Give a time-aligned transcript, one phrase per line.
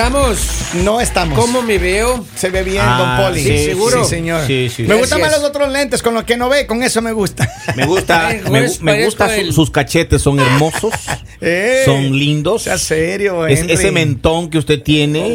[0.00, 0.38] Estamos.
[0.84, 1.38] No estamos.
[1.38, 2.22] ¿Cómo me veo?
[2.36, 3.42] Se ve bien, Ah, don Poli.
[3.42, 4.04] sí, seguro.
[4.04, 4.46] Sí, señor.
[4.46, 4.82] Sí, sí.
[4.82, 7.50] Me gustan más los otros lentes, con lo que no ve, con eso me gusta.
[7.76, 10.92] Me gusta, me, pues, me gusta su- sus cachetes, son hermosos,
[11.40, 12.64] Eh, son lindos.
[12.64, 15.34] Sea serio, Es- ese mentón que usted tiene,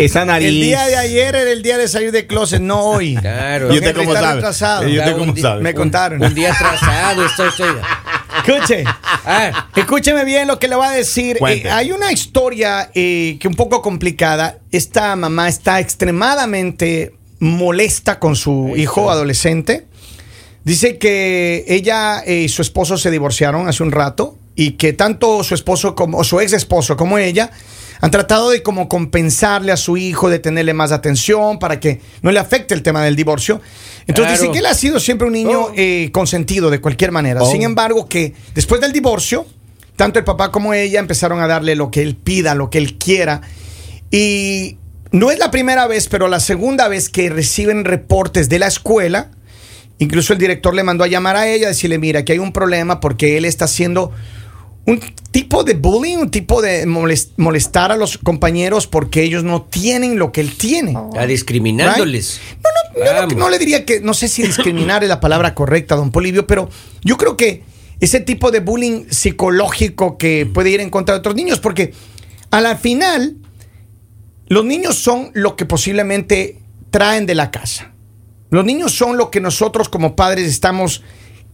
[0.00, 0.48] esa nariz.
[0.48, 3.14] El día de ayer era el día de salir de closet, no hoy.
[3.14, 3.72] Claro.
[3.72, 4.90] ¿Y usted cómo sabe?
[4.90, 5.62] ¿Y usted cómo sabe?
[5.62, 6.24] Me contaron.
[6.24, 7.68] Un día atrasado estoy, estoy.
[8.38, 8.84] Escuche.
[9.24, 11.38] Ah, Escúcheme bien lo que le voy a decir.
[11.48, 14.58] Eh, hay una historia eh, que un poco complicada.
[14.70, 19.86] Esta mamá está extremadamente molesta con su hijo adolescente.
[20.64, 25.54] Dice que ella y su esposo se divorciaron hace un rato y que tanto su
[25.54, 27.50] esposo como o su ex esposo como ella
[28.02, 32.30] han tratado de como compensarle a su hijo, de tenerle más atención para que no
[32.32, 33.60] le afecte el tema del divorcio.
[34.06, 34.42] Entonces Claro.
[34.42, 35.72] dice que él ha sido siempre un niño Oh.
[35.76, 37.42] eh, consentido de cualquier manera.
[37.42, 37.50] Oh.
[37.50, 39.46] Sin embargo, que después del divorcio,
[39.96, 42.98] tanto el papá como ella empezaron a darle lo que él pida, lo que él
[42.98, 43.40] quiera.
[44.10, 44.78] Y
[45.12, 49.30] no es la primera vez, pero la segunda vez que reciben reportes de la escuela.
[49.98, 52.52] Incluso el director le mandó a llamar a ella, a decirle, mira, que hay un
[52.52, 54.10] problema porque él está haciendo
[54.84, 54.98] un
[55.30, 60.18] tipo de bullying, un tipo de molest- molestar a los compañeros porque ellos no tienen
[60.18, 60.90] lo que él tiene.
[61.10, 62.40] está discriminándoles.
[62.62, 63.36] No, no, no, no, Vamos.
[63.36, 66.68] no le diría que, no sé si discriminar es la palabra correcta, don Polivio, pero
[67.04, 67.62] yo creo que
[68.00, 71.94] ese tipo de bullying psicológico que puede ir en contra de otros niños, porque
[72.50, 73.36] a la final,
[74.48, 76.58] los niños son lo que posiblemente
[76.90, 77.92] traen de la casa.
[78.50, 81.02] Los niños son lo que nosotros como padres estamos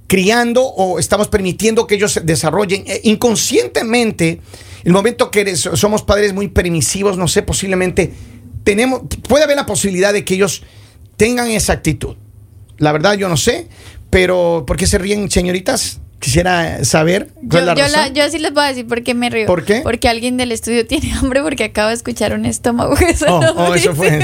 [0.09, 4.41] criando o estamos permitiendo que ellos se desarrollen Eh, inconscientemente.
[4.83, 8.13] El momento que somos padres muy permisivos, no sé, posiblemente
[8.65, 10.63] tenemos, puede haber la posibilidad de que ellos
[11.17, 12.17] tengan esa actitud.
[12.79, 13.69] La verdad yo no sé,
[14.09, 16.01] pero ¿por qué se ríen, señoritas?
[16.21, 18.01] Quisiera saber cuál Yo, es la yo, razón.
[18.01, 19.47] la- yo sí les voy a decir por qué me río.
[19.47, 19.81] ¿Por qué?
[19.83, 22.95] Porque alguien del estudio tiene hambre porque acabo de escuchar un estómago.
[22.97, 24.19] que Oh, sonó oh, eso fue.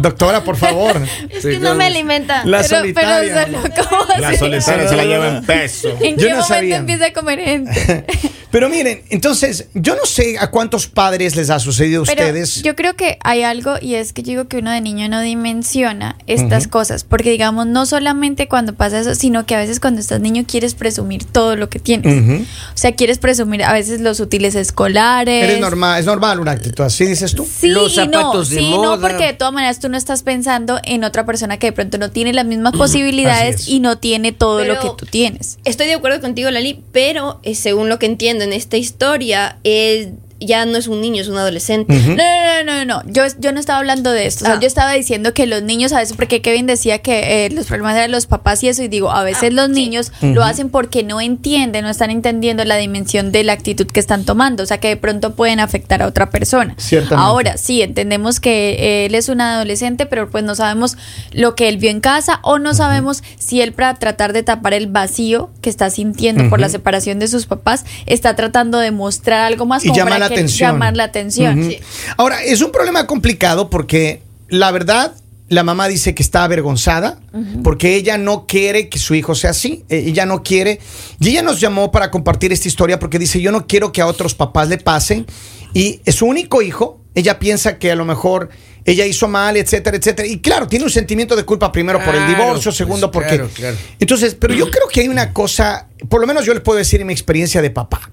[0.00, 0.96] Doctora, por favor.
[1.30, 2.44] Es que no me alimenta.
[2.46, 3.44] La pero, solitaria.
[3.46, 4.38] Pero sonó como La así.
[4.38, 5.88] solitaria se la lleva en peso.
[6.00, 6.76] ¿En Yo qué no momento sabía.
[6.76, 8.04] empieza a comer gente?
[8.50, 12.62] Pero miren, entonces, yo no sé a cuántos padres les ha sucedido a Pero ustedes.
[12.64, 15.20] yo creo que hay algo y es que yo digo que uno de niño no
[15.20, 20.00] dimensiona estas cosas, porque digamos no solamente cuando pasa eso, sino que a veces cuando
[20.00, 22.42] estás niño quieres presumir todo lo que tienes.
[22.42, 25.44] O sea, quieres presumir a veces los útiles escolares.
[25.44, 27.46] Eres normal, es normal una actitud así, dices tú.
[27.46, 28.96] Sí Los y no, zapatos de sí, moda.
[28.96, 31.98] no, porque de todas maneras tú no estás pensando en otra persona que de pronto
[31.98, 33.68] no tiene las mismas posibilidades es.
[33.68, 35.58] y no tiene todo Pero- lo que tú tienes.
[35.64, 40.12] Estoy de acuerdo contigo, Lali, pero eh, según lo que entiendo en esta historia, eh,
[40.40, 41.94] ya no es un niño, es un adolescente.
[41.96, 42.10] Ujú.
[42.10, 43.12] No, no, no, no, no.
[43.12, 44.44] Yo, yo no estaba hablando de esto.
[44.44, 44.60] O sea, Ah.
[44.60, 47.96] yo estaba diciendo que los niños a veces, porque Kevin decía que eh, los problemas
[47.96, 49.72] eran los papás y eso, y digo, a veces Ah, los sí.
[49.72, 54.00] niños lo hacen porque no entienden, no están entendiendo la dimensión de la actitud que
[54.00, 54.62] están tomando.
[54.62, 56.74] O sea, que de pronto pueden afectar a otra persona.
[56.78, 57.22] Ciertamente.
[57.24, 60.96] Ahora, sí, entendemos que él es un adolescente, pero pues no sabemos
[61.32, 64.74] lo que él vio en casa o no sabemos si él para tratar de tapar
[64.74, 69.40] el vacío que está sintiendo por la separación de sus papás, está tratando de mostrar
[69.40, 70.72] algo más Y como llama para la que- atención.
[70.72, 71.64] llamar la atención.
[71.70, 71.78] Sí.
[72.16, 75.14] Ahora, es un problema complicado porque la verdad,
[75.48, 77.18] la mamá dice que está avergonzada
[77.64, 79.84] porque ella no quiere que su hijo sea así.
[79.88, 80.80] Eh, Ella no quiere.
[81.18, 84.06] Y ella nos llamó para compartir esta historia porque dice: Yo no quiero que a
[84.06, 85.26] otros papás le pasen.
[85.74, 87.00] Y es su único hijo.
[87.14, 88.50] Ella piensa que a lo mejor
[88.84, 90.26] ella hizo mal, etcétera, etcétera.
[90.28, 93.36] Y claro, tiene un sentimiento de culpa primero por el divorcio, pues, segundo porque.
[93.36, 93.76] claro, claro.
[93.98, 97.00] Entonces, pero yo creo que hay una cosa, por lo menos yo les puedo decir
[97.00, 98.10] en mi experiencia de papá.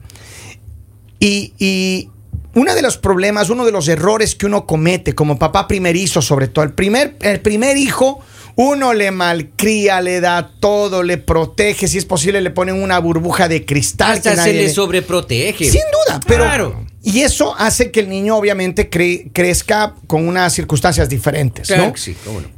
[1.19, 2.09] Y, y
[2.53, 6.47] uno de los problemas, uno de los errores que uno comete como papá primerizo, sobre
[6.47, 8.19] todo, el primer, el primer hijo,
[8.55, 13.47] uno le malcría, le da todo, le protege, si es posible le ponen una burbuja
[13.47, 14.13] de cristal.
[14.17, 15.65] Hasta que se nadie le le- sobreprotege.
[15.69, 16.43] Sin duda, pero...
[16.43, 16.85] Claro.
[17.03, 22.15] Y eso hace que el niño obviamente cre- crezca con unas circunstancias diferentes, Claro sí,
[22.25, 22.56] cómo no.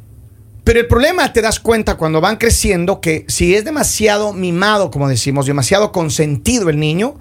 [0.63, 5.07] Pero el problema te das cuenta cuando van creciendo que si es demasiado mimado, como
[5.07, 7.15] decimos, demasiado consentido el niño,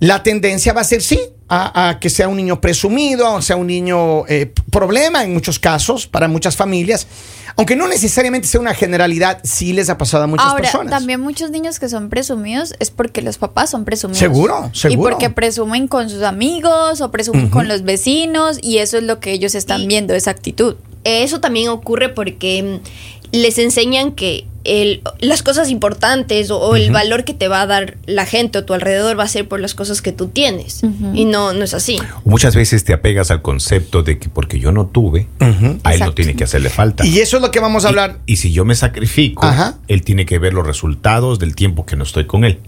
[0.00, 1.20] la tendencia va a ser sí,
[1.52, 5.58] a, a que sea un niño presumido, a sea un niño eh, problema en muchos
[5.58, 7.06] casos para muchas familias,
[7.56, 10.90] aunque no necesariamente sea una generalidad, sí les ha pasado a muchas Ahora, personas.
[10.92, 14.20] también muchos niños que son presumidos es porque los papás son presumidos.
[14.20, 15.10] Seguro, Y seguro.
[15.10, 19.32] porque presumen con sus amigos o presumen con los vecinos y eso es lo que
[19.32, 20.76] ellos están Y- viendo, esa actitud.
[21.02, 26.90] Eso también ocurre porque mm, les enseñan que el- las cosas importantes o, o el
[26.90, 29.60] valor que te va a dar la gente o tu alrededor va a ser por
[29.60, 30.82] las cosas que tú tienes.
[31.14, 31.98] Y no, no es así.
[32.24, 35.28] Muchas veces te apegas al concepto de que porque yo no tuve,
[35.84, 37.06] a él no tiene que hacerle falta.
[37.06, 38.18] Y eso es lo que vamos a hablar.
[38.26, 39.78] Y, y si yo me sacrifico, Ajá.
[39.88, 42.58] él tiene que ver los resultados del tiempo que no estoy con él.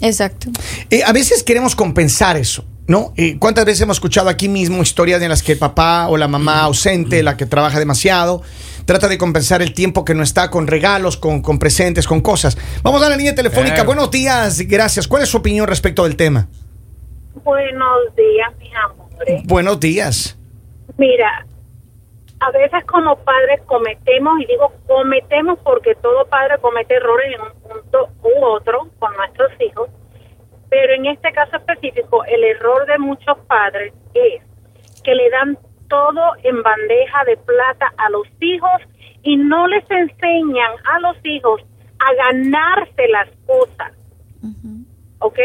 [0.00, 0.48] Exacto.
[0.90, 2.64] Eh, a veces queremos compensar eso.
[2.86, 3.14] ¿no?
[3.16, 6.28] Eh, ¿Cuántas veces hemos escuchado aquí mismo historias en las que el papá o la
[6.28, 8.42] mamá ausente, la que trabaja demasiado,
[8.84, 12.56] trata de compensar el tiempo que no está con regalos, con, con presentes, con cosas?
[12.82, 13.74] Vamos a la línea telefónica.
[13.74, 13.86] Claro.
[13.86, 15.08] Buenos días, gracias.
[15.08, 16.48] ¿Cuál es su opinión respecto del tema?
[17.42, 19.42] Buenos días, mis amores.
[19.44, 20.38] Buenos días.
[20.96, 21.46] Mira,
[22.40, 27.52] a veces como padres cometemos, y digo cometemos porque todo padre comete errores en un
[27.62, 29.88] punto u otro con nuestros hijos,
[30.68, 34.42] pero en este caso específico, el error de muchos padres es
[35.02, 35.58] que le dan
[35.94, 38.82] todo en bandeja de plata a los hijos
[39.22, 41.62] y no les enseñan a los hijos
[42.00, 43.92] a ganarse las cosas.
[45.20, 45.38] ¿Ok?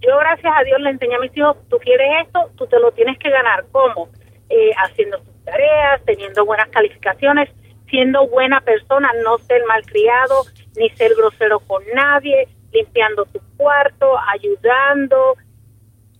[0.00, 2.90] Yo, gracias a Dios, le enseñé a mis hijos, tú quieres esto, tú te lo
[2.90, 3.64] tienes que ganar.
[3.70, 4.08] ¿Cómo?
[4.50, 7.48] Eh, haciendo tus tareas, teniendo buenas calificaciones,
[7.88, 10.42] siendo buena persona, no ser malcriado,
[10.76, 15.36] ni ser grosero con nadie, limpiando tu cuarto, ayudando,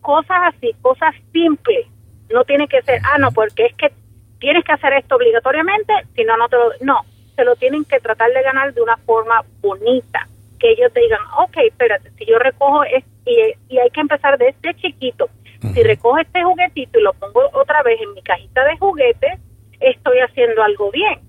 [0.00, 1.88] cosas así, cosas simples.
[2.32, 3.92] No tiene que ser, ah, no, porque es que
[4.38, 6.70] tienes que hacer esto obligatoriamente, si no, no te lo...
[6.80, 7.00] No,
[7.36, 10.26] se lo tienen que tratar de ganar de una forma bonita.
[10.58, 13.36] Que ellos te digan, ok, espérate, si yo recojo, es, y,
[13.68, 15.28] y hay que empezar desde chiquito.
[15.74, 19.38] Si recojo este juguetito y lo pongo otra vez en mi cajita de juguetes,
[19.80, 21.20] estoy haciendo algo bien.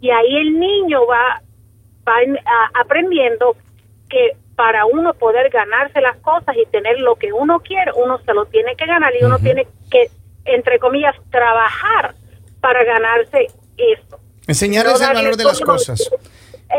[0.00, 1.42] Y ahí el niño va,
[2.08, 3.56] va a- aprendiendo
[4.08, 8.32] que para uno poder ganarse las cosas y tener lo que uno quiere, uno se
[8.34, 10.06] lo tiene que ganar y uno tiene que,
[10.44, 12.14] entre comillas, trabajar
[12.60, 13.46] para ganarse
[13.76, 14.18] eso.
[14.46, 16.10] Enseñarles No el valor de las cosas.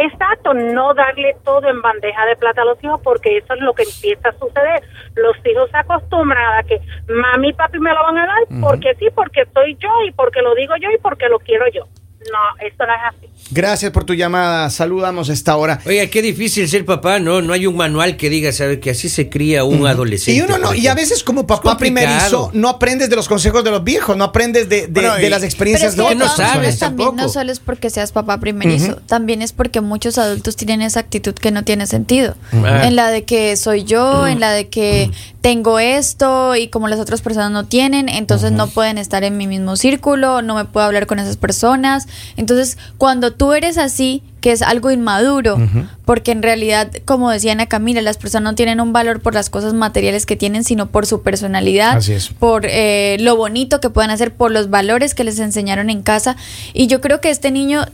[0.02, 3.74] Exacto, no darle todo en bandeja de plata a los hijos porque eso es lo
[3.74, 4.82] que empieza a suceder.
[5.16, 8.96] Los hijos se acostumbran a que mami y papi me lo van a dar porque
[8.96, 11.84] sí, porque soy yo y porque lo digo yo y porque lo quiero yo.
[12.32, 13.28] No, eso no es así.
[13.52, 14.70] Gracias por tu llamada.
[14.70, 15.80] Saludamos a esta hora.
[15.86, 17.42] Oiga, qué difícil ser papá, ¿no?
[17.42, 18.80] No hay un manual que diga, ¿sabe?
[18.80, 20.38] Que así se cría un adolescente.
[20.40, 23.72] Y uno no, y a veces como papá primerizo no aprendes de los consejos de
[23.72, 26.16] los viejos, no aprendes de, de- Bueno, de y- las Pero experiencias es de que
[26.16, 26.36] no otros.
[26.38, 27.22] todas sabes también tampoco.
[27.28, 31.34] no solo es porque seas papá primerizo, también es porque muchos adultos tienen esa actitud
[31.34, 32.36] que no tiene sentido.
[32.52, 35.12] En la de que soy yo, en la de que
[35.42, 39.46] tengo esto y como las otras personas no tienen, entonces no pueden estar en mi
[39.48, 42.08] mismo círculo, no me puedo hablar con esas personas.
[42.38, 45.58] Entonces, cuando tú eres así, que es algo inmaduro,
[46.04, 49.50] porque en realidad, como decía Ana Camila, las personas no tienen un valor por las
[49.50, 52.28] cosas materiales que tienen, sino por su personalidad, Así es.
[52.28, 56.36] por eh, lo bonito que puedan hacer, por los valores que les enseñaron en casa.
[56.74, 57.86] Y yo creo que este niño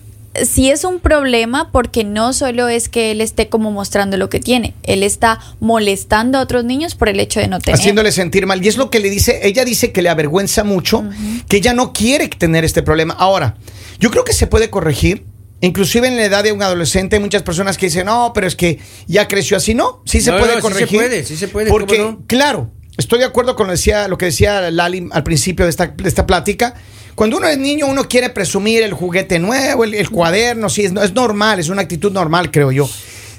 [0.45, 4.39] sí es un problema porque no solo es que él esté como mostrando lo que
[4.39, 7.79] tiene, él está molestando a otros niños por el hecho de no tener.
[7.79, 8.63] haciéndole sentir mal.
[8.63, 11.03] Y es lo que le dice, ella dice que le avergüenza mucho,
[11.47, 13.13] que ella no quiere tener este problema.
[13.15, 13.57] Ahora,
[13.99, 15.25] yo creo que se puede corregir.
[15.61, 18.55] Inclusive en la edad de un adolescente hay muchas personas que dicen, no, pero es
[18.55, 19.73] que ya creció así.
[19.73, 20.99] No, sí se No, puede no, sí se corregir.
[20.99, 22.23] puede, sí se puede, Porque, ¿cómo no?
[22.27, 25.87] claro, estoy de acuerdo con lo, decía, lo que decía Lali al principio de esta,
[25.87, 26.75] de esta plática.
[27.19, 30.93] Cuando uno es niño, uno quiere presumir el juguete nuevo, el, el cuaderno, sí, es,
[30.93, 32.89] es normal, es una actitud normal, creo yo.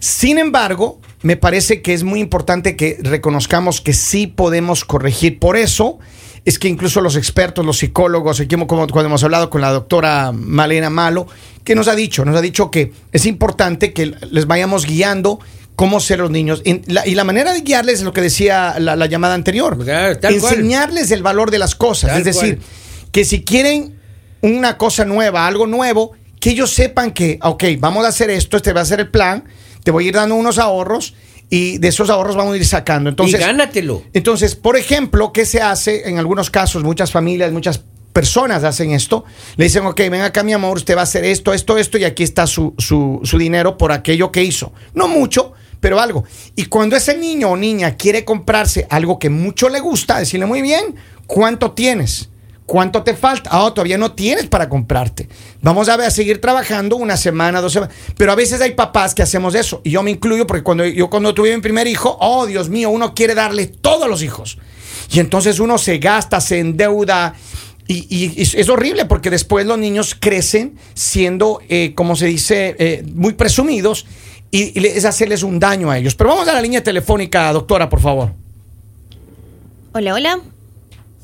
[0.00, 5.38] Sin embargo, me parece que es muy importante que reconozcamos que sí podemos corregir.
[5.38, 5.98] Por eso
[6.44, 10.30] es que incluso los expertos, los psicólogos, aquí como cuando hemos hablado con la doctora
[10.30, 11.26] Malena Malo,
[11.64, 15.40] que nos ha dicho, nos ha dicho que es importante que les vayamos guiando
[15.74, 16.62] cómo ser los niños.
[16.86, 19.82] La- y la manera de guiarles es lo que decía la, la llamada anterior.
[19.82, 20.54] Claro, tal cual.
[20.56, 22.10] Enseñarles el valor de las cosas.
[22.10, 22.68] Tal es decir, cual.
[23.12, 23.98] Que si quieren
[24.42, 28.72] una cosa nueva, algo nuevo, que ellos sepan que, ok, vamos a hacer esto, este
[28.72, 29.44] va a ser el plan,
[29.84, 31.14] te voy a ir dando unos ahorros
[31.50, 33.10] y de esos ahorros vamos a ir sacando.
[33.10, 34.02] Entonces, y gánatelo.
[34.12, 36.08] entonces, por ejemplo, ¿qué se hace?
[36.08, 39.24] En algunos casos, muchas familias, muchas personas hacen esto.
[39.56, 42.04] Le dicen, ok, ven acá, mi amor, usted va a hacer esto, esto, esto, y
[42.04, 44.72] aquí está su, su, su dinero por aquello que hizo.
[44.94, 46.24] No mucho, pero algo.
[46.56, 50.62] Y cuando ese niño o niña quiere comprarse algo que mucho le gusta, decirle muy
[50.62, 50.94] bien,
[51.26, 52.29] ¿cuánto tienes?
[52.70, 53.50] ¿Cuánto te falta?
[53.52, 55.28] Ah, todavía no tienes para comprarte.
[55.60, 57.96] Vamos a, seguir trabajando una semana, dos semanas.
[58.16, 59.80] Pero a veces hay papás que hacemos eso.
[59.82, 62.90] Y yo me incluyo porque cuando yo cuando tuve mi primer hijo, oh Dios mío,
[62.90, 64.56] uno quiere darle todo a los hijos.
[65.10, 67.34] Y entonces uno se gasta, se endeuda.
[67.88, 73.32] Y, es horrible porque después los niños crecen siendo, eh, como se dice, eh, muy
[73.32, 74.06] presumidos.
[74.52, 76.14] Y, y es hacerles un daño a ellos.
[76.14, 78.32] Pero vamos a la línea telefónica, doctora, por favor.
[79.92, 80.40] Hola, hola.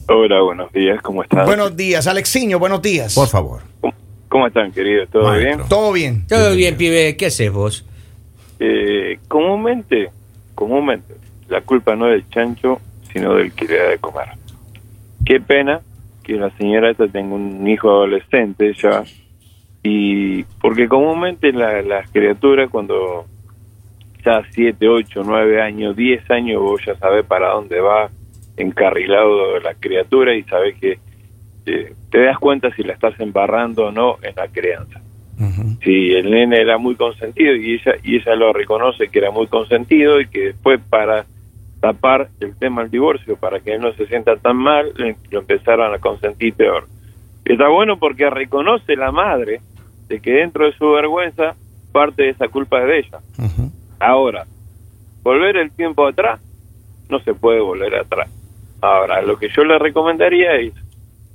[0.08, 1.46] Hola, buenos días, ¿cómo estás?
[1.46, 3.14] Buenos días, Alexiño, buenos días.
[3.14, 3.60] Por favor.
[3.80, 3.94] ¿Cómo,
[4.28, 5.08] cómo están, queridos?
[5.10, 5.56] ¿Todo Maestro.
[5.56, 5.68] bien?
[5.68, 6.26] Todo bien.
[6.28, 7.16] Todo bien, pibe.
[7.16, 7.84] ¿Qué haces vos?
[8.60, 10.10] Eh, comúnmente,
[10.54, 11.14] comúnmente,
[11.48, 12.80] la culpa no es del chancho,
[13.12, 14.28] sino del que le da de comer.
[15.24, 15.80] Qué pena
[16.22, 19.02] que la señora esta tenga un hijo adolescente ya,
[19.82, 23.26] y porque comúnmente la- las criaturas cuando
[24.24, 28.08] ya 7, 8, 9 años, 10 años, vos ya sabés para dónde va,
[28.56, 30.98] encarrilado la criatura y sabes que
[31.66, 35.00] eh, te das cuenta si la estás embarrando o no en la crianza.
[35.82, 39.46] Si el nene era muy consentido y ella, y ella lo reconoce que era muy
[39.48, 41.26] consentido y que después para
[41.80, 45.40] tapar el tema del divorcio, para que él no se sienta tan mal, le- lo
[45.40, 46.86] empezaron a consentir peor.
[47.44, 49.60] Está bueno porque reconoce la madre
[50.08, 51.54] de que dentro de su vergüenza
[51.92, 53.18] parte de esa culpa es de ella.
[54.00, 54.46] Ahora,
[55.22, 56.40] volver el tiempo atrás,
[57.10, 58.30] no se puede volver atrás.
[58.86, 60.72] Ahora, lo que yo le recomendaría es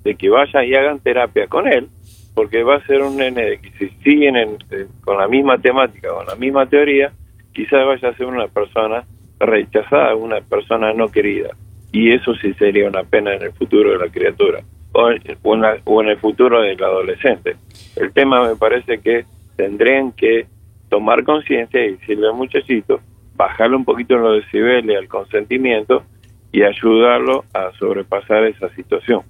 [0.05, 1.89] de que vayan y hagan terapia con él,
[2.33, 5.57] porque va a ser un nene de que si siguen en- eh, con la misma
[5.57, 7.11] temática, con la misma teoría,
[7.53, 9.03] quizás vaya a ser una persona
[9.39, 11.49] rechazada, una persona no querida.
[11.91, 14.61] Y eso sí sería una pena en el futuro de la criatura,
[14.93, 17.57] o en, o en la- o en el futuro del adolescente.
[17.97, 19.25] El tema me parece que
[19.57, 20.45] tendrían que
[20.89, 23.01] tomar conciencia y decirle al muchachito,
[23.35, 26.03] bajarle un poquito los decibeles al consentimiento
[26.51, 29.21] y ayudarlo a sobrepasar esa situación.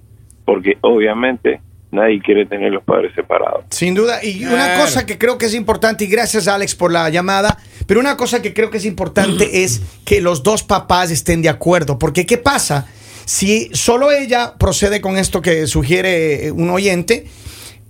[0.44, 1.60] Porque obviamente
[1.90, 3.64] nadie quiere tener los padres separados.
[3.70, 4.24] Sin duda.
[4.24, 4.80] Y una Claro.
[4.82, 8.40] cosa que creo que es importante, y gracias Alex por la llamada, pero una cosa
[8.42, 11.98] que creo que es importante es que los dos papás estén de acuerdo.
[11.98, 12.86] Porque ¿qué pasa?
[13.24, 17.26] Si solo ella procede con esto que sugiere eh, un oyente,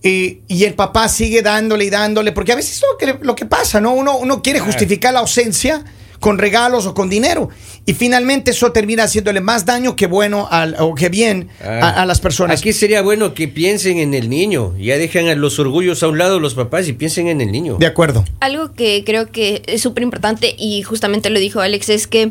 [0.04, 3.36] y, y el papá sigue dándole y dándole, porque a veces es lo que, lo
[3.36, 3.92] que pasa, ¿no?
[3.94, 5.84] Uno, uno quiere justificar la ausencia
[6.22, 7.48] con regalos o con dinero.
[7.84, 12.06] Y finalmente eso termina haciéndole más daño que bueno al, o que bien a, a
[12.06, 12.60] las personas.
[12.60, 14.72] Aquí sería bueno que piensen en el niño.
[14.78, 17.76] Ya dejan a los orgullos a un lado los papás y piensen en el niño.
[17.76, 18.24] De acuerdo.
[18.38, 22.30] Algo que creo que es súper importante y justamente lo dijo Alex es que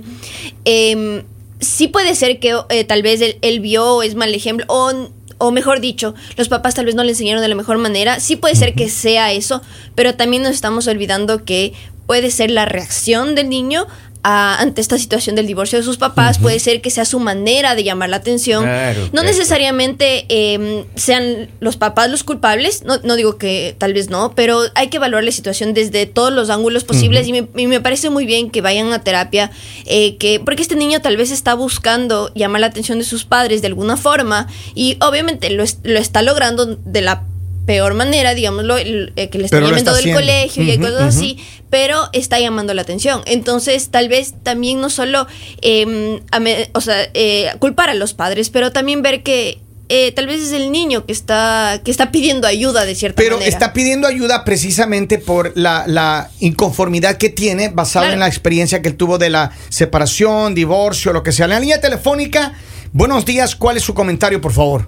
[0.63, 1.23] em,
[1.59, 5.09] sí puede ser que eh, tal vez él, él vio o es mal ejemplo o,
[5.37, 8.21] o mejor dicho, los papás tal vez no le enseñaron de la mejor manera.
[8.21, 9.61] Sí puede ser que sea eso,
[9.95, 11.73] pero también nos estamos olvidando que
[12.11, 13.87] puede ser la reacción del niño
[14.23, 17.73] a- ante esta situación del divorcio de sus papás, puede ser que sea su manera
[17.73, 18.63] de llamar la atención.
[18.65, 19.27] Claro, no claro.
[19.27, 24.59] necesariamente eh, sean los papás los culpables, no, no digo que tal vez no, pero
[24.75, 28.09] hay que evaluar la situación desde todos los ángulos posibles y, me, y me parece
[28.09, 29.51] muy bien que vayan a terapia,
[29.85, 33.61] eh, que porque este niño tal vez está buscando llamar la atención de sus padres
[33.61, 37.23] de alguna forma y obviamente lo, es- lo está logrando de la
[37.71, 41.37] peor manera, digámoslo, el- eh, que le está Pero llamando colegio y hay cosas así,
[41.69, 43.21] pero está llamando la atención.
[43.25, 45.25] Entonces, tal vez también no solo,
[45.61, 49.59] eh, ame- o sea, eh, culpar a los padres, pero también ver que
[49.93, 53.35] eh, tal vez es el niño que está, que está pidiendo ayuda de cierta Pero
[53.35, 53.49] manera.
[53.51, 58.13] está pidiendo ayuda precisamente por la, la inconformidad que tiene basada Claro.
[58.13, 61.43] en la experiencia que él tuvo de la separación, divorcio, lo que sea.
[61.45, 62.53] En la línea telefónica,
[62.93, 64.87] buenos días, ¿cuál es su comentario, por favor?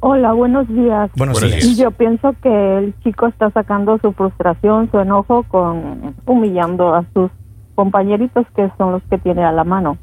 [0.00, 1.10] Hola, buenos días.
[1.16, 1.64] Buenos, Buenos días.
[1.64, 1.76] días.
[1.78, 7.30] Yo pienso que el chico está sacando su frustración, su enojo con humillando a sus
[7.74, 9.98] compañeritos que son los que tiene a la mano.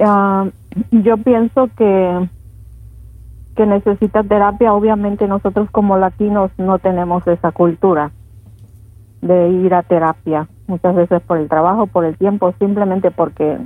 [0.00, 0.46] Ah,
[0.90, 2.28] yo pienso que
[3.56, 4.72] que necesita terapia.
[4.72, 8.10] Obviamente nosotros como latinos no tenemos esa cultura
[9.20, 10.48] de ir a terapia.
[10.66, 13.58] Muchas veces por el trabajo, por el tiempo, simplemente porque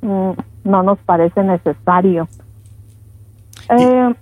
[0.00, 0.30] mm,
[0.64, 2.28] no nos parece necesario.
[3.78, 4.14] Eh,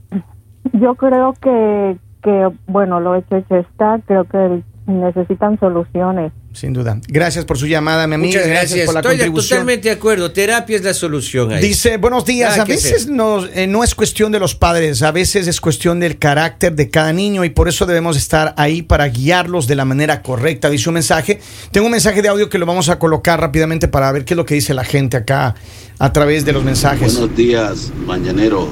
[0.72, 4.00] yo creo que, que, bueno, lo hecho, hecho está.
[4.06, 6.32] Creo que necesitan soluciones.
[6.52, 7.00] Sin duda.
[7.06, 8.40] Gracias por su llamada, mi amiga.
[8.40, 8.86] Muchas gracias.
[8.86, 9.58] por la Estoy contribución.
[9.58, 10.32] totalmente de acuerdo.
[10.32, 11.52] Terapia es la solución.
[11.52, 11.62] ahí.
[11.62, 12.50] Dice, buenos días.
[12.50, 16.00] Nada a veces no, eh, no es cuestión de los padres, a veces es cuestión
[16.00, 19.84] del carácter de cada niño y por eso debemos estar ahí para guiarlos de la
[19.84, 20.68] manera correcta.
[20.68, 21.40] Dice un mensaje.
[21.70, 24.36] Tengo un mensaje de audio que lo vamos a colocar rápidamente para ver qué es
[24.36, 25.54] lo que dice la gente acá
[26.00, 27.16] a través de los mensajes.
[27.16, 28.66] Buenos días, mañaneros.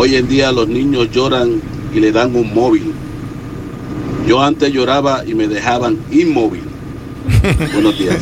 [0.00, 1.60] Hoy en día los niños lloran
[1.94, 2.92] y le dan un móvil.
[4.26, 6.62] Yo antes lloraba y me dejaban inmóvil.
[7.72, 8.16] Buenos días.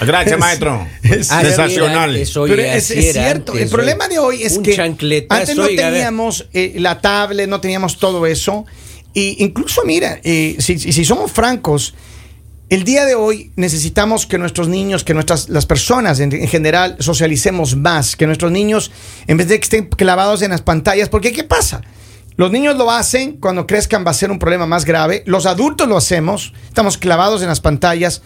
[0.00, 0.86] Gracias, maestro.
[1.02, 2.16] es- Ah, Sensacional.
[2.48, 4.74] Pero es, es cierto, antes, el problema de hoy es que
[5.30, 8.64] antes no teníamos eh, la tablet, no teníamos todo eso.
[9.14, 11.94] Y incluso, mira, eh, si, si- si somos francos,
[12.72, 16.96] el día de hoy necesitamos que nuestros niños, que nuestras las personas en, en general
[17.00, 18.90] socialicemos más, que nuestros niños,
[19.26, 21.82] en vez de que estén clavados en las pantallas, porque ¿qué pasa?
[22.36, 25.86] Los niños lo hacen, cuando crezcan va a ser un problema más grave, los adultos
[25.86, 28.22] lo hacemos, estamos clavados en las pantallas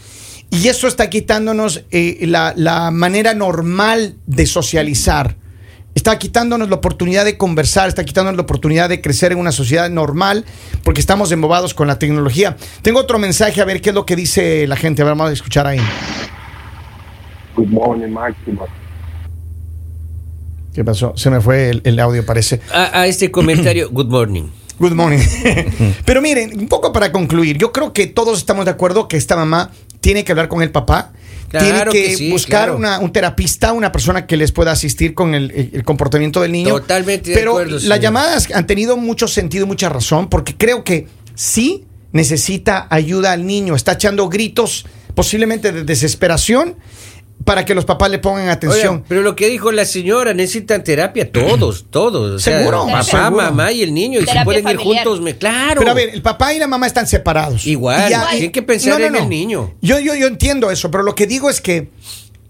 [0.50, 5.34] y eso está quitándonos eh, la, la manera normal de socializar.
[5.96, 9.88] Está quitándonos la oportunidad de conversar, está quitándonos la oportunidad de crecer en una sociedad
[9.88, 10.44] normal
[10.84, 12.54] porque estamos embobados con la tecnología.
[12.82, 15.00] Tengo otro mensaje, a ver qué es lo que dice la gente.
[15.00, 15.80] A ver, vamos a escuchar ahí.
[17.56, 18.66] Good morning, Máximo.
[20.74, 21.14] ¿Qué pasó?
[21.16, 22.60] Se me fue el, el audio, parece.
[22.74, 24.44] A, a este comentario, good morning.
[24.78, 25.20] Good morning.
[26.04, 29.34] Pero miren, un poco para concluir, yo creo que todos estamos de acuerdo que esta
[29.34, 29.70] mamá
[30.02, 31.12] tiene que hablar con el papá.
[31.48, 32.76] Claro tiene que, que sí, buscar claro.
[32.76, 36.74] una- un terapista, una persona que les pueda asistir con el, comportamiento del niño.
[36.80, 40.82] Totalmente de Pero acuerdo, las llamadas han tenido mucho sentido y mucha razón, porque creo
[40.82, 43.74] que sí necesita ayuda al niño.
[43.76, 46.76] Está echando gritos, posiblemente de desesperación,
[47.46, 48.96] para que los papás le pongan atención.
[48.96, 52.32] Oiga, pero lo que dijo la señora, necesitan terapia todos, todos.
[52.32, 53.30] O sea, Seguro, Papá, seguro.
[53.30, 54.20] mamá y el niño.
[54.20, 55.78] Y si pueden ir juntos, me, claro.
[55.78, 57.64] Pero a ver, el papá y la mamá están separados.
[57.66, 59.74] Igual, Y ya- tienen que pensar en el niño.
[59.80, 61.88] Yo, yo, yo entiendo eso, pero lo que digo es que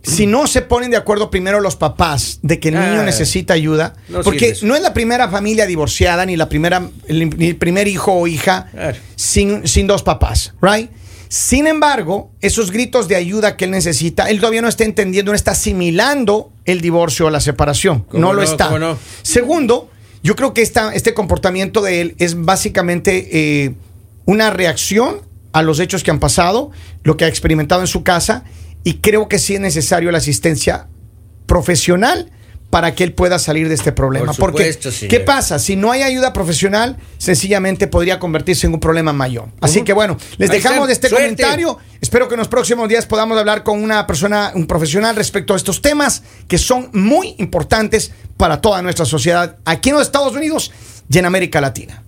[0.03, 3.53] si no se ponen de acuerdo primero los papás de que el niño Ah, necesita
[3.55, 7.57] ayuda, no porque no es la primera familia divorciada, ni la primera, el, ni el
[7.57, 8.97] primer hijo o hija Claro.
[9.17, 10.91] sin, sin dos papás, right?
[11.29, 15.37] Sin embargo, esos gritos de ayuda que él necesita, él todavía no está entendiendo, no
[15.37, 18.01] está asimilando el divorcio o la separación.
[18.03, 18.71] ¿Cómo No lo está.
[19.23, 19.91] Segundo,
[20.23, 23.75] yo creo que esta, este comportamiento de él es básicamente eh,
[24.25, 25.21] una reacción
[25.53, 26.71] a los hechos que han pasado,
[27.03, 28.45] lo que ha experimentado en su casa,
[28.85, 30.89] y creo que sí es necesario la asistencia
[31.47, 32.31] profesional
[32.71, 34.33] para que él pueda salir de este problema.
[34.33, 35.09] Por Porque, señor.
[35.09, 35.59] ¿qué pasa?
[35.59, 39.49] Si no hay ayuda profesional, sencillamente podría convertirse en un problema mayor.
[39.61, 41.25] Así que bueno, les Ahí dejamos de este Suerte.
[41.25, 41.79] comentario.
[42.01, 45.57] Espero que en los próximos días podamos hablar con una persona, un profesional respecto a
[45.57, 50.73] estos temas que son muy importantes para toda nuestra sociedad aquí en los Estados Unidos
[51.09, 52.03] y en América Latina.